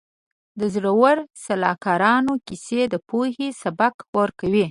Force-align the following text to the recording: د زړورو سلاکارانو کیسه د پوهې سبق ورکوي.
د 0.59 0.61
زړورو 0.73 1.23
سلاکارانو 1.45 2.33
کیسه 2.47 2.81
د 2.93 2.95
پوهې 3.09 3.49
سبق 3.61 3.95
ورکوي. 4.17 4.59